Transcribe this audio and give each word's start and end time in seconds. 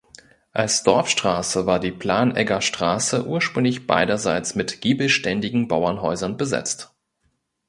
Als 0.51 0.81
Dorfstraße 0.81 1.67
war 1.67 1.79
die 1.79 1.91
Planegger 1.91 2.61
Straße 2.61 3.27
ursprünglich 3.27 3.85
beiderseits 3.85 4.55
mit 4.55 4.81
giebelständigen 4.81 5.67
Bauernhäusern 5.67 6.37
besetzt. 6.37 6.91